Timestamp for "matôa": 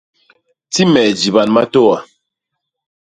1.55-1.97